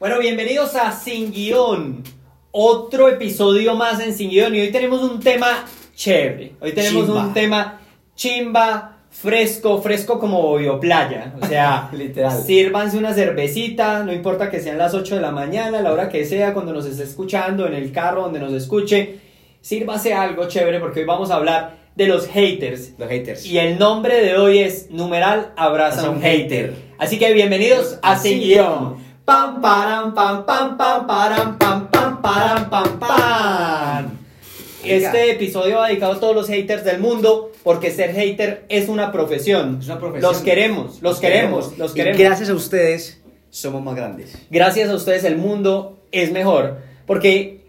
[0.00, 2.02] Bueno, bienvenidos a Sin Guión.
[2.52, 4.54] Otro episodio más en Sin Guión.
[4.54, 6.54] Y hoy tenemos un tema chévere.
[6.58, 7.26] Hoy tenemos Chimba.
[7.26, 7.80] un tema
[8.16, 11.34] chimba, fresco, fresco como bioplaya.
[11.38, 12.42] O sea, Literal.
[12.42, 16.24] sírvanse una cervecita, no importa que sean las 8 de la mañana, la hora que
[16.24, 19.18] sea, cuando nos esté escuchando, en el carro, donde nos escuche.
[19.60, 22.94] Sírvase algo chévere porque hoy vamos a hablar de los haters.
[22.96, 23.44] Los haters.
[23.44, 26.72] Y el nombre de hoy es numeral abraza a un hater.
[26.96, 29.09] Así que bienvenidos a Sin Sin Guión.
[29.30, 34.18] Pam, param, pam, pam, pam, param, pam, pam, param, pam, pam.
[34.82, 39.12] Este episodio va dedicado a todos los haters del mundo porque ser hater es una
[39.12, 39.78] profesión.
[39.78, 40.32] Es una profesión.
[40.32, 42.18] Los queremos, los queremos, los Y queremos.
[42.18, 44.36] gracias a ustedes somos más grandes.
[44.50, 46.78] Gracias a ustedes el mundo es mejor.
[47.06, 47.60] Porque,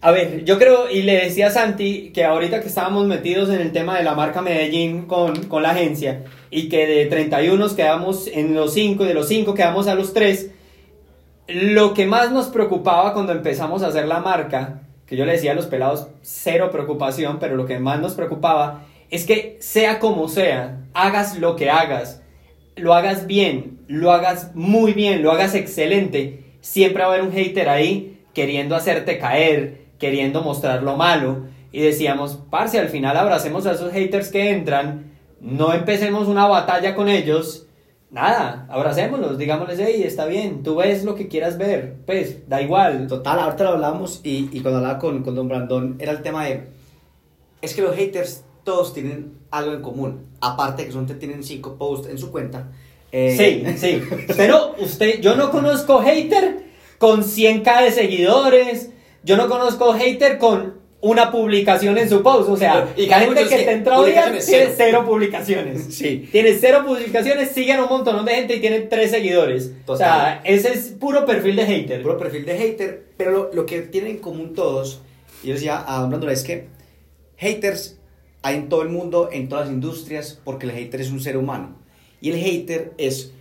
[0.00, 3.60] a ver, yo creo, y le decía a Santi que ahorita que estábamos metidos en
[3.60, 8.28] el tema de la marca Medellín con, con la agencia, y que de 31 quedamos
[8.28, 10.50] en los 5 y de los 5 quedamos a los 3,
[11.54, 15.52] lo que más nos preocupaba cuando empezamos a hacer la marca, que yo le decía
[15.52, 20.28] a los pelados, cero preocupación, pero lo que más nos preocupaba es que sea como
[20.28, 22.22] sea, hagas lo que hagas,
[22.76, 27.32] lo hagas bien, lo hagas muy bien, lo hagas excelente, siempre va a haber un
[27.32, 31.46] hater ahí queriendo hacerte caer, queriendo mostrar lo malo.
[31.72, 36.94] Y decíamos, parce, al final abracemos a esos haters que entran, no empecemos una batalla
[36.94, 37.66] con ellos,
[38.12, 43.06] nada, abracémoslos, digámosles, hey, está bien, tú ves lo que quieras ver, pues, da igual.
[43.08, 46.44] Total, ahorita lo hablamos y, y cuando hablaba con, con Don Brandon era el tema
[46.44, 46.68] de...
[47.62, 50.26] Es que los haters todos tienen algo en común.
[50.40, 52.70] Aparte que solamente tienen cinco posts en su cuenta.
[53.10, 54.02] Eh, Sí, sí.
[54.36, 56.64] Pero usted, yo no conozco hater
[56.98, 58.90] con 100k de seguidores.
[59.24, 62.48] Yo no conozco hater con una publicación en su post.
[62.48, 64.70] O sea, Y la gente que que te entra hoy tiene cero.
[64.76, 65.94] cero publicaciones.
[65.94, 66.28] Sí.
[66.32, 69.72] Tiene cero publicaciones, siguen un montón de gente y tienen tres seguidores.
[69.86, 72.02] O sea, ese es puro perfil de hater.
[72.02, 75.02] puro perfil de hater, pero lo, lo que tienen en común todos,
[75.42, 76.68] y yo decía a Don es que
[77.36, 77.98] haters
[78.42, 81.36] hay en todo el mundo, en todas las industrias, porque el hater es un ser
[81.36, 81.76] humano.
[82.20, 83.32] Y el hater es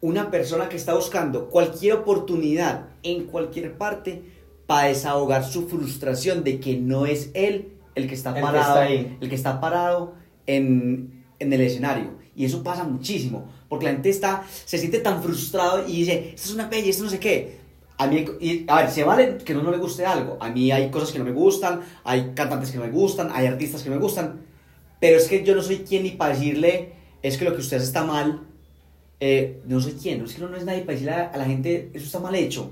[0.00, 4.22] una persona que está buscando cualquier oportunidad en cualquier parte
[4.68, 8.68] para desahogar su frustración de que no es él el que está El que parado,
[8.68, 9.16] está ahí.
[9.18, 10.14] el que está parado
[10.46, 12.10] en, en el escenario.
[12.36, 16.50] Y eso pasa muchísimo, porque la gente está, se siente tan frustrado y dice, esto
[16.50, 17.56] es una pelle, esto no sé qué.
[17.96, 20.36] A mí, y, a ver, se vale que no, no le guste algo.
[20.38, 23.46] A mí hay cosas que no me gustan, hay cantantes que no me gustan, hay
[23.46, 24.42] artistas que me gustan,
[25.00, 26.92] pero es que yo no soy quien ni para decirle,
[27.22, 28.42] es que lo que usted hace está mal.
[29.18, 31.46] Eh, no soy quien, es que no, no es nadie para decirle a, a la
[31.46, 32.70] gente, eso está mal hecho.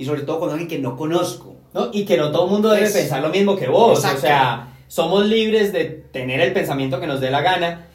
[0.00, 1.56] Y sobre todo cuando alguien que no conozco.
[1.74, 1.90] ¿no?
[1.92, 3.98] Y que no todo el mundo debe Es- pensar lo mismo que vos.
[3.98, 4.18] Exacto.
[4.18, 7.86] O sea, somos libres de tener el pensamiento que nos dé la gana.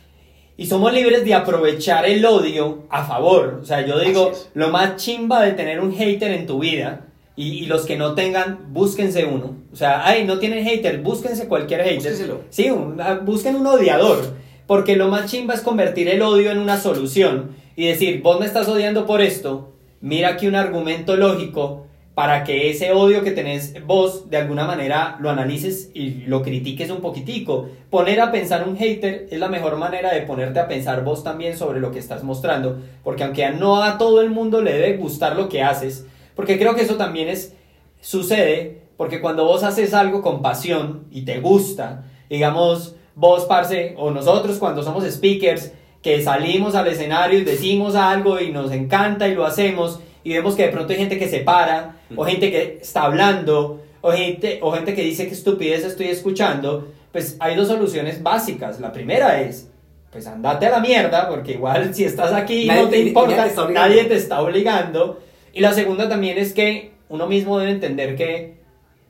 [0.55, 3.59] Y somos libres de aprovechar el odio a favor.
[3.61, 7.49] O sea, yo digo, lo más chimba de tener un hater en tu vida, y,
[7.63, 9.57] y los que no tengan, búsquense uno.
[9.73, 11.95] O sea, ay, no tienen hater, búsquense cualquier hater.
[11.97, 12.41] Búsquenselo.
[12.49, 14.35] Sí, un- ah, busquen un odiador.
[14.67, 18.45] Porque lo más chimba es convertir el odio en una solución y decir, vos me
[18.45, 21.84] estás odiando por esto, mira aquí un argumento lógico
[22.15, 26.89] para que ese odio que tenés vos de alguna manera lo analices y lo critiques
[26.89, 27.69] un poquitico.
[27.89, 31.57] Poner a pensar un hater es la mejor manera de ponerte a pensar vos también
[31.57, 35.35] sobre lo que estás mostrando, porque aunque no a todo el mundo le debe gustar
[35.35, 37.53] lo que haces, porque creo que eso también es
[38.01, 44.11] sucede porque cuando vos haces algo con pasión y te gusta, digamos, vos, parce, o
[44.11, 49.35] nosotros cuando somos speakers, que salimos al escenario y decimos algo y nos encanta y
[49.35, 52.79] lo hacemos, y vemos que de pronto hay gente que se para, o gente que
[52.81, 57.69] está hablando, o gente, o gente que dice que estupidez estoy escuchando, pues hay dos
[57.69, 58.79] soluciones básicas.
[58.81, 59.69] La primera es,
[60.11, 63.35] pues andate a la mierda, porque igual si estás aquí Nadie no te te- importa,
[63.37, 63.87] nadie te está obligando.
[63.89, 65.19] nadie te está obligando.
[65.53, 68.55] Y la segunda también es que uno mismo debe entender que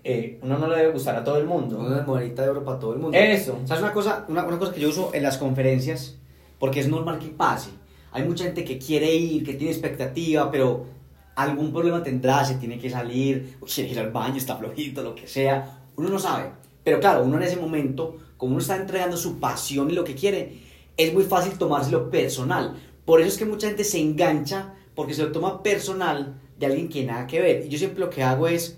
[0.04, 1.80] eh, uno no le debe gustar a todo el mundo.
[1.80, 3.18] Una monedita de oro para todo el mundo.
[3.18, 3.58] Eso.
[3.66, 4.26] ¿Sabes una cosa?
[4.28, 6.18] Una, una cosa que yo uso en las conferencias,
[6.60, 7.70] porque es normal que pase.
[8.12, 10.86] Hay mucha gente que quiere ir, que tiene expectativa, pero
[11.36, 15.16] algún problema tendrá, se tiene que salir, o quiere ir al baño, está flojito, lo
[15.16, 15.82] que sea.
[15.98, 16.52] Uno no sabe.
[16.84, 20.16] Pero claro, uno en ese momento, como uno está entregando su pasión y lo que
[20.16, 20.60] quiere,
[20.98, 22.76] es muy fácil tomárselo personal.
[23.06, 26.90] Por eso es que mucha gente se engancha porque se lo toma personal de alguien
[26.90, 27.66] que nada que ver.
[27.66, 28.78] Y yo siempre lo que hago es,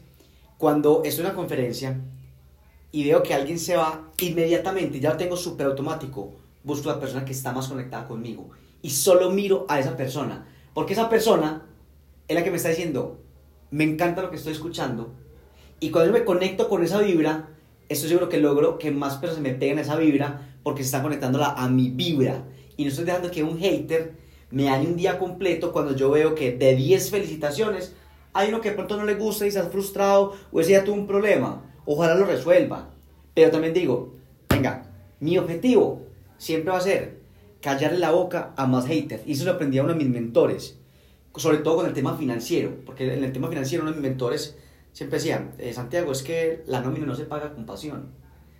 [0.57, 2.01] cuando estoy en una conferencia
[2.92, 6.33] y veo que alguien se va, inmediatamente, ya lo tengo súper automático,
[6.63, 8.50] busco a la persona que está más conectada conmigo
[8.81, 10.48] y solo miro a esa persona.
[10.74, 11.63] Porque esa persona
[12.27, 13.19] es la que me está diciendo,
[13.71, 15.13] me encanta lo que estoy escuchando.
[15.79, 17.50] Y cuando yo me conecto con esa vibra,
[17.89, 21.03] estoy seguro que logro que más personas me peguen a esa vibra porque se están
[21.03, 22.44] conectando a mi vibra.
[22.75, 24.13] Y no estoy dejando que un hater
[24.51, 27.94] me dañe un día completo cuando yo veo que de 10 felicitaciones
[28.33, 30.95] hay uno que de pronto no le gusta y está frustrado, o ese ya tuvo
[30.95, 32.89] un problema, ojalá lo resuelva.
[33.33, 34.13] Pero también digo,
[34.50, 34.85] venga,
[35.19, 36.03] mi objetivo
[36.38, 37.18] siempre va a ser
[37.62, 39.24] callarle la boca a más haters.
[39.25, 40.77] Y eso lo aprendí a uno de mis mentores,
[41.38, 44.57] sobre todo con el tema financiero, porque en el tema financiero uno de mis mentores
[44.92, 48.12] siempre decía, eh, Santiago, es que la nómina no se paga con pasión.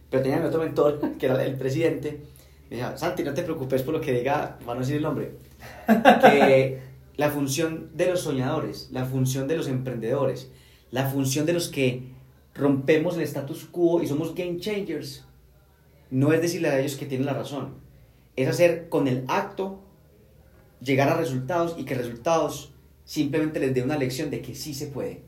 [0.10, 2.22] Pero tenía otro mentor, que era el presidente,
[2.70, 5.32] me decía, Santi, no te preocupes por lo que diga, van a decir el nombre,
[6.22, 6.82] que
[7.18, 10.52] la función de los soñadores, la función de los emprendedores,
[10.92, 12.04] la función de los que
[12.54, 15.26] rompemos el status quo y somos game changers,
[16.12, 17.76] no es decirle a ellos que tienen la razón,
[18.36, 19.80] es hacer con el acto
[20.82, 22.74] llegar a resultados y que resultados
[23.06, 25.22] simplemente les dé una lección de que sí se puede.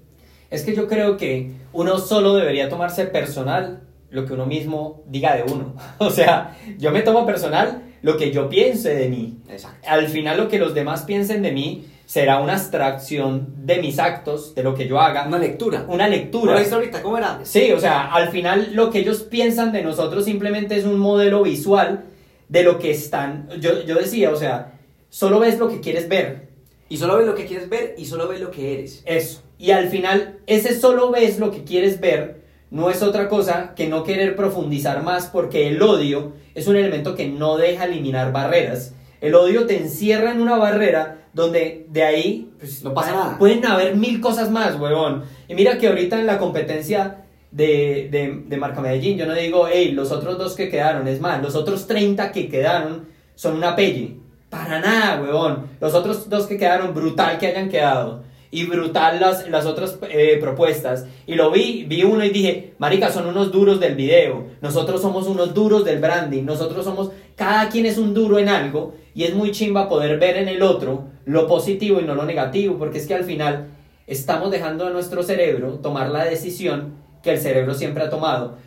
[0.50, 5.36] Es que yo creo que uno solo debería tomarse personal lo que uno mismo diga
[5.36, 5.76] de uno.
[6.00, 9.40] O sea, yo me tomo personal lo que yo piense de mí.
[9.50, 9.88] Exacto.
[9.88, 14.56] Al final lo que los demás piensen de mí será una abstracción de mis actos,
[14.56, 15.28] de lo que yo haga.
[15.28, 15.86] Una lectura.
[15.88, 16.54] Una lectura.
[16.54, 17.04] ¿Lo viste ahorita?
[17.04, 17.42] ¿Cómo era?
[17.44, 21.44] Sí, o sea, al final lo que ellos piensan de nosotros simplemente es un modelo
[21.44, 22.06] visual
[22.48, 23.48] de lo que están.
[23.60, 24.79] Yo, yo decía, o sea,
[25.10, 26.50] solo ves lo que quieres ver.
[26.88, 29.04] Y solo ves lo que quieres ver y solo ves lo que eres.
[29.06, 29.44] Eso.
[29.60, 32.40] Y al final, ese solo ves lo que quieres ver
[32.72, 37.16] no es otra cosa que no querer profundizar más porque el odio es un elemento
[37.16, 38.94] que no deja eliminar barreras.
[39.22, 43.38] El odio te encierra en una barrera donde de ahí pues, No pasa nada.
[43.38, 45.24] pueden haber mil cosas más, huevón.
[45.48, 49.68] Y mira que ahorita en la competencia de, de, de Marca Medellín, yo no digo,
[49.72, 53.76] hey, los otros dos que quedaron, es más, los otros 30 que quedaron son una
[53.76, 54.18] pelle.
[54.50, 55.68] Para nada, huevón.
[55.80, 58.24] Los otros dos que quedaron, brutal que hayan quedado.
[58.52, 61.06] Y brutal las, las otras eh, propuestas.
[61.28, 64.48] Y lo vi, vi uno y dije, marica, son unos duros del video.
[64.62, 66.44] Nosotros somos unos duros del branding.
[66.46, 68.96] Nosotros somos, cada quien es un duro en algo.
[69.14, 72.80] Y es muy chimba poder ver en el otro lo positivo y no lo negativo.
[72.80, 73.68] Porque es que al final
[74.08, 78.58] estamos dejando a nuestro cerebro tomar la decisión que el cerebro siempre ha tomado.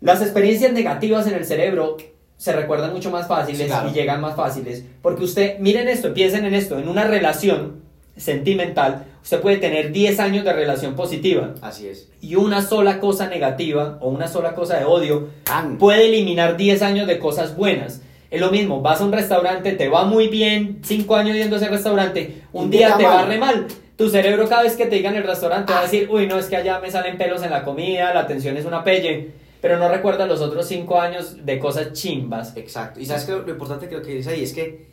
[0.00, 1.98] Las experiencias negativas en el cerebro
[2.42, 3.88] se recuerdan mucho más fáciles Sí, claro.
[3.88, 4.82] y llegan más fáciles.
[5.00, 7.82] Porque usted, miren esto, piensen en esto, en una relación
[8.16, 12.08] sentimental, usted puede tener 10 años de relación positiva Así es.
[12.20, 15.78] y una sola cosa negativa o una sola cosa de odio Tan.
[15.78, 18.02] puede eliminar 10 años de cosas buenas.
[18.32, 21.58] Es lo mismo, vas a un restaurante, te va muy bien, 5 años yendo a
[21.60, 23.28] ese restaurante, un día día te va mal.
[23.28, 23.66] re mal.
[23.96, 26.46] Tu cerebro cada vez que te digan el restaurante va a decir, uy, no, es
[26.46, 29.30] que allá me salen pelos en la comida, la atención es una pelle,
[29.62, 32.54] pero no recuerda los otros 5 años de cosas chimbas.
[32.56, 33.00] Exacto.
[33.00, 34.90] Y sabes que lo, lo importante que lo que dice ahí es que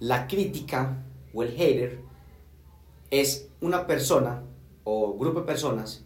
[0.00, 1.04] la crítica
[1.34, 1.98] o el hater
[3.10, 4.42] es una persona
[4.84, 6.04] o grupo de personas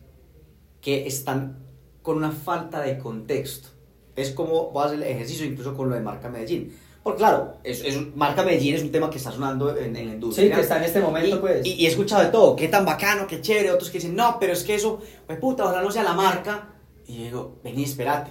[0.80, 1.58] que están
[2.02, 3.68] con una falta de contexto.
[4.14, 6.74] Es como voy a hacer el ejercicio incluso con lo de marca Medellín.
[7.02, 10.14] Porque claro, es, es marca Medellín es un tema que está sonando en, en la
[10.14, 10.48] industria.
[10.48, 11.64] Sí, que está en este momento, y, pues.
[11.66, 14.38] y- y he escuchado de todo, qué tan bacano, qué chévere, otros que dicen, no,
[14.40, 16.72] pero es que eso, pues puta, ojalá no sea la marca.
[17.06, 18.30] Y yo digo, vení, espérate.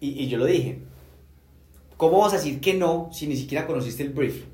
[0.00, 0.80] Y, y yo lo dije,
[1.96, 4.44] ¿cómo vas a decir que no si ni siquiera conociste el brief?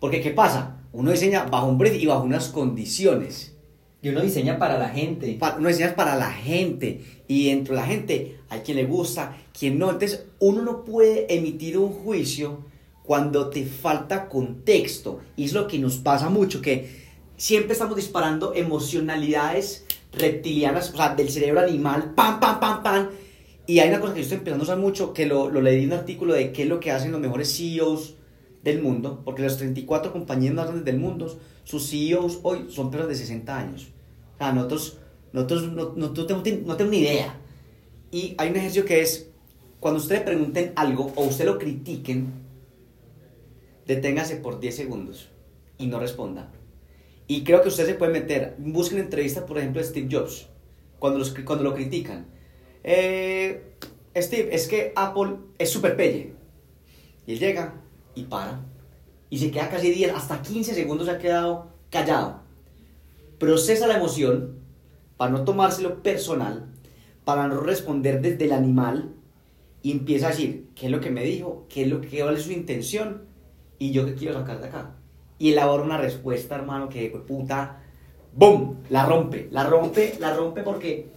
[0.00, 0.80] Porque ¿qué pasa?
[0.92, 3.56] Uno diseña bajo un brief y bajo unas condiciones.
[4.02, 5.34] Y uno diseña para la gente.
[5.40, 7.02] Pa- Uno diseña para la gente.
[7.26, 9.90] Y dentro de la gente hay quien le gusta, quien no.
[9.90, 12.66] Entonces uno no puede emitir un juicio
[13.02, 15.20] cuando te falta contexto.
[15.36, 17.02] Y es lo que nos pasa mucho, que
[17.38, 19.86] siempre estamos disparando emocionalidades
[20.18, 23.08] reptilianas, o sea, del cerebro animal, pam, pam, pam, pam.
[23.66, 25.84] Y hay una cosa que yo estoy empezando a usar mucho, que lo, lo leí
[25.84, 28.16] en un artículo de qué es lo que hacen los mejores CEOs
[28.62, 33.08] del mundo, porque las 34 compañías más grandes del mundo, sus CEOs hoy son personas
[33.08, 33.88] de 60 años.
[34.34, 34.98] O sea, nosotros,
[35.32, 37.38] nosotros no, no, no tengo, no ni idea.
[38.10, 39.30] Y hay un ejercicio que es,
[39.80, 42.32] cuando ustedes pregunten algo o usted lo critiquen,
[43.86, 45.28] deténgase por 10 segundos
[45.78, 46.50] y no responda.
[47.26, 50.48] Y creo que usted se puede meter, busquen entrevistas, por ejemplo, de Steve Jobs,
[50.98, 52.26] cuando, los, cuando lo critican.
[52.82, 53.76] Eh,
[54.16, 56.34] Steve, es que Apple es super pelle.
[57.26, 57.82] Y él llega
[58.14, 58.60] y para.
[59.30, 62.42] Y se queda casi 10, hasta 15 segundos se ha quedado callado.
[63.38, 64.58] Procesa la emoción
[65.16, 66.66] para no tomárselo personal,
[67.24, 69.14] para no responder desde el animal
[69.82, 72.36] y empieza a decir qué es lo que me dijo, qué es lo que cuál
[72.36, 73.22] es su intención
[73.78, 74.96] y yo qué quiero sacar de acá.
[75.44, 77.82] Y elabora una respuesta, hermano, que pues, puta,
[78.32, 78.78] ¡boom!
[78.88, 81.08] La rompe, la rompe, la rompe porque,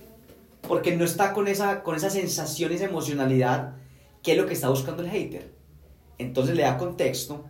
[0.68, 3.76] porque no está con esa, con esa sensación, esa emocionalidad,
[4.22, 5.50] que es lo que está buscando el hater.
[6.18, 7.46] Entonces le da contexto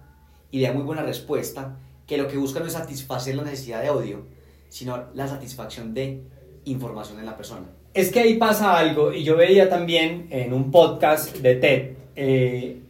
[0.51, 3.81] y le da muy buena respuesta, que lo que busca no es satisfacer la necesidad
[3.81, 4.27] de odio,
[4.69, 6.25] sino la satisfacción de
[6.65, 7.65] información en la persona.
[7.96, 12.81] Es que ahí pasa algo, y yo veía también en un podcast de TED eh,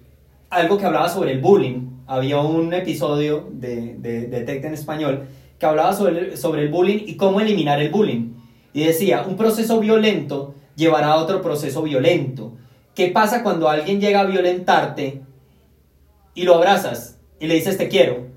[0.50, 2.04] algo que hablaba sobre el bullying.
[2.08, 5.28] Había un episodio de, de, de TED en español
[5.60, 8.34] que hablaba sobre, sobre el bullying y cómo eliminar el bullying.
[8.74, 12.54] Y decía, un proceso violento llevará a otro proceso violento.
[12.94, 15.22] ¿Qué pasa cuando alguien llega a violentarte
[16.34, 18.28] y lo abrazas y le dices te quiero?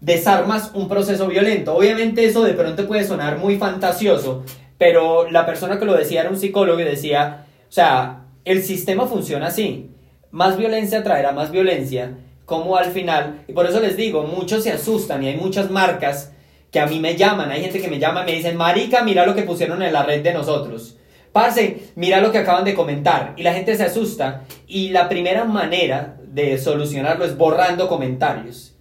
[0.00, 1.76] Desarmas un proceso violento.
[1.76, 4.44] Obviamente eso de pronto puede sonar muy fantasioso,
[4.78, 9.06] pero la persona que lo decía era un psicólogo y decía, o sea, el sistema
[9.06, 9.90] funciona así.
[10.32, 14.72] Más violencia traerá más violencia, como al final, y por eso les digo, muchos se
[14.72, 16.32] asustan y hay muchas marcas
[16.70, 19.26] que a mí me llaman, hay gente que me llama y me dicen, marica, mira
[19.26, 20.96] lo que pusieron en la red de nosotros.
[21.32, 23.34] Parce, mira lo que acaban de comentar.
[23.36, 24.44] Y la gente se asusta.
[24.66, 28.74] Y la primera manera de solucionarlo es borrando comentarios.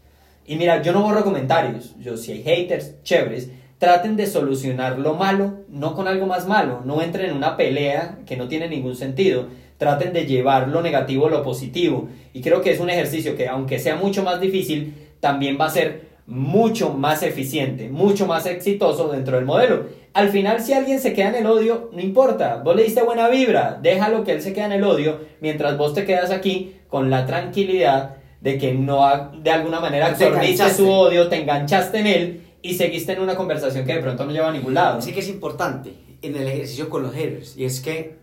[0.45, 1.95] Y mira, yo no borro comentarios.
[1.99, 3.49] Yo, si hay haters, chéveres.
[3.77, 6.81] Traten de solucionar lo malo, no con algo más malo.
[6.85, 9.47] No entren en una pelea que no tiene ningún sentido.
[9.81, 12.07] Traten de llevar lo negativo a lo positivo.
[12.33, 15.69] Y creo que es un ejercicio que, aunque sea mucho más difícil, también va a
[15.71, 19.87] ser mucho más eficiente, mucho más exitoso dentro del modelo.
[20.13, 23.27] Al final, si alguien se queda en el odio, no importa, vos le diste buena
[23.27, 27.09] vibra, déjalo que él se quede en el odio, mientras vos te quedas aquí con
[27.09, 29.01] la tranquilidad de que no
[29.41, 33.83] de alguna manera absorbiste su odio, te enganchaste en él y seguiste en una conversación
[33.83, 35.01] que de pronto no lleva a ningún lado.
[35.01, 38.20] Sí que es importante en el ejercicio con los haters, y es que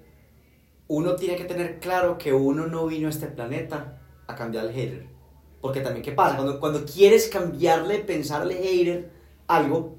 [0.89, 4.73] uno tiene que tener claro que uno no vino a este planeta a cambiar al
[4.73, 5.07] hater.
[5.61, 6.37] Porque también, ¿qué pasa?
[6.37, 9.11] Cuando, cuando quieres cambiarle, pensarle hater
[9.47, 9.99] algo,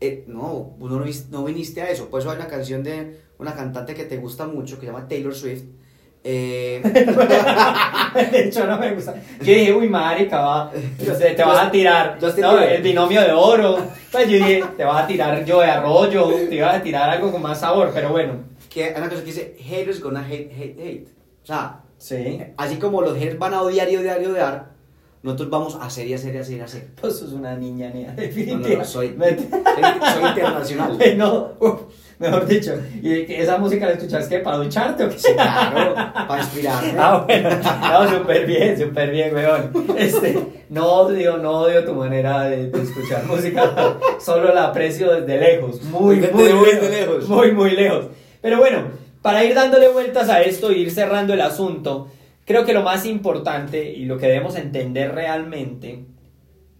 [0.00, 2.08] eh, no, uno no, viniste a eso.
[2.08, 5.06] Por eso hay una canción de una cantante que te gusta mucho, que se llama
[5.06, 5.64] Taylor Swift.
[6.24, 6.82] Eh...
[8.32, 9.14] de hecho, no me gusta.
[9.38, 10.72] Yo dije, uy, marica, va.
[10.98, 13.78] te vas a tirar no, el binomio de oro.
[14.12, 17.32] Pues yo dije, te vas a tirar yo de arroyo, te ibas a tirar algo
[17.32, 18.34] con más sabor, pero bueno.
[18.68, 21.08] Que hay una cosa que dice, haters gonna hate, hate, hate.
[21.42, 22.42] O sea, sí.
[22.56, 24.76] así como los haters van a odiar y odiar y odiar,
[25.22, 26.88] nosotros vamos a hacer y hacer y hacer y hacer.
[27.00, 28.72] Pues sos una niña, niña, definitivamente.
[28.72, 30.98] No, no, soy, soy, internacional.
[31.16, 31.85] no,
[32.18, 35.18] mejor dicho, ¿y esa música la escuchas que para ducharte o qué?
[35.18, 36.94] Sí, claro, para inspirarme.
[36.98, 39.70] Ah, bueno, no, súper bien, súper bien, weón.
[39.98, 40.38] Este,
[40.70, 46.16] no odio, no odio tu manera de, escuchar música, solo la aprecio desde lejos, muy,
[46.16, 47.28] muy, muy lejos, lejos.
[47.28, 48.06] Muy, muy lejos.
[48.40, 48.84] Pero bueno,
[49.22, 52.08] para ir dándole vueltas a esto e ir cerrando el asunto,
[52.46, 56.04] Creo que lo más importante y lo que debemos entender realmente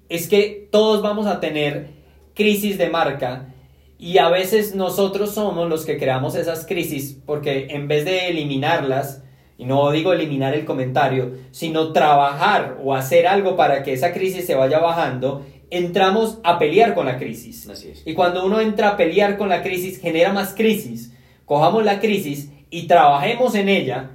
[0.09, 1.89] es que todos vamos a tener
[2.35, 3.53] crisis de marca
[3.99, 9.23] y a veces nosotros somos los que creamos esas crisis porque en vez de eliminarlas,
[9.59, 14.47] y no digo eliminar el comentario, sino trabajar o hacer algo para que esa crisis
[14.47, 17.67] se vaya bajando, entramos a pelear con la crisis.
[18.05, 21.15] Y cuando uno entra a pelear con la crisis, genera más crisis.
[21.47, 24.11] Cojamos la crisis y trabajemos en ella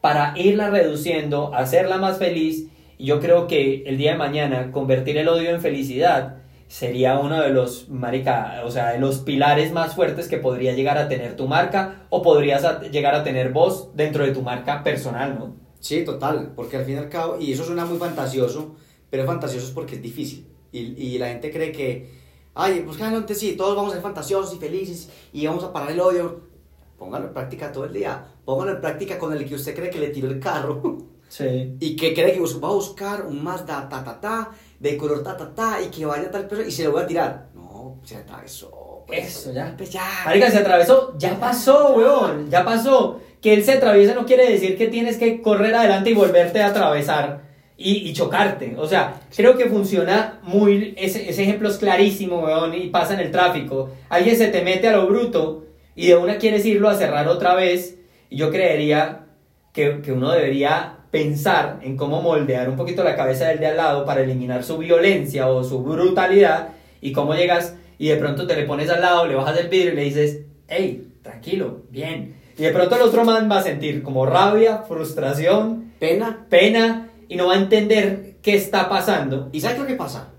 [0.00, 2.68] para irla reduciendo, hacerla más feliz.
[2.96, 6.38] Y yo creo que el día de mañana convertir el odio en felicidad
[6.68, 10.98] sería uno de los, marica, o sea, de los pilares más fuertes que podría llegar
[10.98, 15.38] a tener tu marca o podrías llegar a tener vos dentro de tu marca personal,
[15.38, 15.54] ¿no?
[15.80, 18.76] Sí, total, porque al fin y al cabo, y eso suena muy fantasioso,
[19.10, 20.48] pero es fantasioso porque es difícil.
[20.72, 22.10] Y, y la gente cree que,
[22.54, 25.90] ay, pues claramente sí, todos vamos a ser fantasiosos y felices y vamos a parar
[25.90, 26.40] el odio.
[26.98, 29.98] Póngalo en práctica todo el día póngalo en práctica con el que usted cree que
[29.98, 30.80] le tiró el carro.
[31.28, 31.76] Sí.
[31.80, 35.36] Y que cree que va a buscar un Mazda ta ta ta, de color ta
[35.36, 37.46] ta ta, y que vaya tal persona y se lo voy a tirar.
[37.54, 39.04] No, se atravesó.
[39.06, 39.74] Pues, Eso, ya.
[39.76, 40.04] Pues ya.
[40.24, 43.20] Marica, se atravesó, ya pasó, weón, ya pasó.
[43.40, 46.68] Que él se atraviese no quiere decir que tienes que correr adelante y volverte a
[46.68, 47.42] atravesar
[47.76, 48.74] y, y chocarte.
[48.78, 50.94] O sea, creo que funciona muy.
[50.96, 53.90] Ese, ese ejemplo es clarísimo, weón, y pasa en el tráfico.
[54.08, 57.54] Alguien se te mete a lo bruto y de una quieres irlo a cerrar otra
[57.54, 57.96] vez
[58.30, 59.26] y yo creería
[59.72, 63.78] que, que uno debería pensar en cómo moldear un poquito la cabeza del de al
[63.78, 68.54] lado para eliminar su violencia o su brutalidad y cómo llegas y de pronto te
[68.54, 72.36] le pones al lado, le bajas el vidrio y le dices, hey, tranquilo, bien.
[72.58, 77.36] Y de pronto el otro man va a sentir como rabia, frustración, pena, pena y
[77.36, 79.48] no va a entender qué está pasando.
[79.52, 80.34] ¿Y sabes lo que pasa?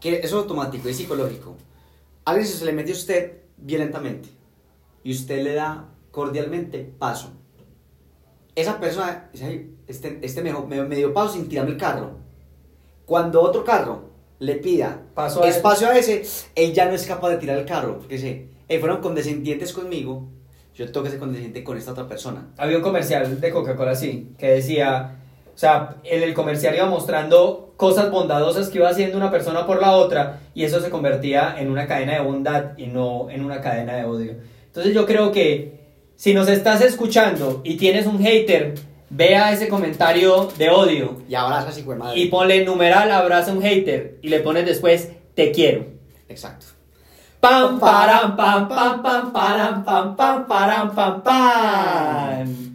[0.00, 1.56] Que eso es automático, es psicológico.
[2.24, 4.30] alguien se le metió a usted violentamente
[5.04, 7.34] y usted le da cordialmente, paso.
[8.56, 9.30] Esa persona,
[9.88, 12.18] este, este me, me, dio paso sin tirarme el carro.
[13.04, 16.24] Cuando otro carro le pida paso espacio a ese,
[16.54, 20.28] él ya no es capaz de tirar el carro, porque se, eh, fueron condescendientes conmigo,
[20.74, 22.48] yo tengo que ser condescendiente con esta otra persona.
[22.58, 25.16] Había un comercial de Coca-Cola así, que decía,
[25.54, 29.80] o sea, en el comercial iba mostrando cosas bondadosas que iba haciendo una persona por
[29.80, 33.60] la otra, y eso se convertía en una cadena de bondad y no en una
[33.60, 34.34] cadena de odio.
[34.66, 38.74] Entonces yo creo que si nos estás escuchando y tienes un hater,
[39.16, 41.22] vea ese comentario de odio.
[41.28, 45.86] Y abraza así, Y ponle numeral abraza un hater y le pones después te quiero.
[46.28, 46.66] Exacto.
[47.40, 52.65] Pam, param, pam, pam, pam, param, pam, pam, param, pam, pam.